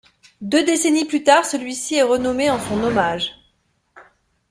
[0.41, 3.35] Deux décennies plus tard, celui-ci est renommé en son hommage.